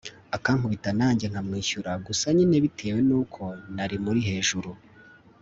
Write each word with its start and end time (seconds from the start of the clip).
akankubita 0.35 0.89
nanjye 0.99 1.25
nkamwishyura 1.31 1.91
gusa 2.05 2.25
nyine 2.35 2.55
bitewe 2.65 2.99
nuko 3.07 3.41
nari 3.75 3.97
muri 4.05 4.19
hejuru 4.27 4.71